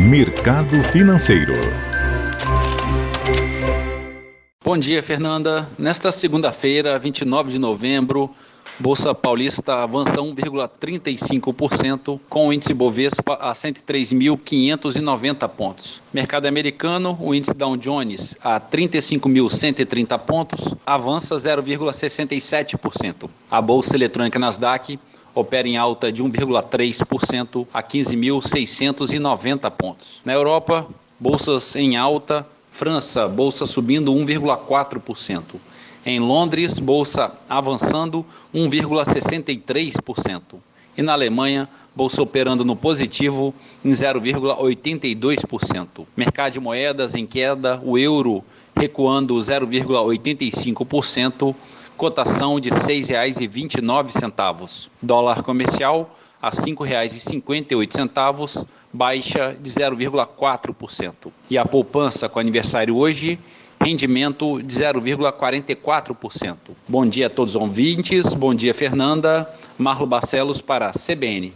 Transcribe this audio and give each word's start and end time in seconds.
Mercado 0.00 0.80
Financeiro. 0.92 1.54
Bom 4.64 4.78
dia, 4.78 5.02
Fernanda. 5.02 5.68
Nesta 5.76 6.12
segunda-feira, 6.12 6.96
29 7.00 7.50
de 7.50 7.58
novembro, 7.58 8.32
Bolsa 8.78 9.12
Paulista 9.12 9.82
avança 9.82 10.18
1,35%, 10.18 12.20
com 12.28 12.46
o 12.46 12.52
índice 12.52 12.72
Bovespa 12.72 13.34
a 13.40 13.52
103.590 13.52 15.48
pontos. 15.48 16.00
Mercado 16.14 16.46
americano, 16.46 17.18
o 17.20 17.34
índice 17.34 17.56
Dow 17.56 17.76
Jones 17.76 18.36
a 18.40 18.60
35.130 18.60 20.16
pontos, 20.20 20.76
avança 20.86 21.34
0,67%. 21.34 23.28
A 23.50 23.60
bolsa 23.60 23.96
eletrônica 23.96 24.38
Nasdaq 24.38 24.96
opera 25.38 25.68
em 25.68 25.76
alta 25.76 26.10
de 26.10 26.22
1,3% 26.22 27.66
a 27.72 27.82
15.690 27.82 29.70
pontos. 29.70 30.22
Na 30.24 30.32
Europa, 30.32 30.86
bolsas 31.18 31.74
em 31.76 31.96
alta, 31.96 32.46
França, 32.70 33.28
bolsa 33.28 33.66
subindo 33.66 34.12
1,4%. 34.12 35.56
Em 36.06 36.20
Londres, 36.20 36.78
bolsa 36.78 37.32
avançando 37.48 38.24
1,63%. 38.54 40.60
E 40.96 41.02
na 41.02 41.12
Alemanha, 41.12 41.68
bolsa 41.94 42.22
operando 42.22 42.64
no 42.64 42.76
positivo 42.76 43.52
em 43.84 43.90
0,82%. 43.90 46.06
Mercado 46.16 46.52
de 46.52 46.60
moedas 46.60 47.14
em 47.14 47.26
queda, 47.26 47.82
o 47.84 47.98
euro 47.98 48.42
recuando 48.76 49.34
0,85%, 49.34 51.54
cotação 51.98 52.58
de 52.60 52.70
R$ 52.70 52.76
6,29. 52.76 54.88
Dólar 55.02 55.42
comercial 55.42 56.16
a 56.40 56.50
R$ 56.50 56.56
5,58, 56.56 58.64
baixa 58.92 59.56
de 59.60 59.68
0,4%. 59.68 61.32
E 61.50 61.58
a 61.58 61.66
poupança 61.66 62.28
com 62.28 62.38
aniversário 62.38 62.96
hoje 62.96 63.36
rendimento 63.80 64.62
de 64.62 64.76
0,44%. 64.76 66.56
Bom 66.86 67.04
dia 67.04 67.26
a 67.26 67.30
todos 67.30 67.56
os 67.56 67.60
ouvintes, 67.60 68.32
bom 68.34 68.54
dia 68.54 68.72
Fernanda, 68.72 69.52
Marlo 69.76 70.06
Barcelos 70.06 70.60
para 70.60 70.88
a 70.88 70.92
CBN. 70.92 71.52